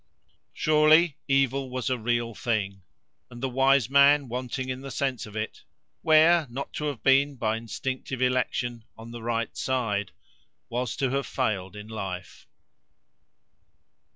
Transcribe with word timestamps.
Surely 0.55 1.15
evil 1.27 1.69
was 1.69 1.87
a 1.87 1.95
real 1.99 2.33
thing, 2.33 2.81
and 3.29 3.39
the 3.39 3.47
wise 3.47 3.87
man 3.87 4.27
wanting 4.27 4.67
in 4.67 4.81
the 4.81 4.89
sense 4.89 5.27
of 5.27 5.35
it, 5.35 5.61
where, 6.01 6.47
not 6.49 6.73
to 6.73 6.85
have 6.85 7.03
been, 7.03 7.35
by 7.35 7.55
instinctive 7.55 8.19
election, 8.19 8.83
on 8.97 9.11
the 9.11 9.21
right 9.21 9.55
side, 9.55 10.11
was 10.69 10.95
to 10.95 11.11
have 11.11 11.27
failed 11.27 11.75
in 11.75 11.87
life. 11.87 12.47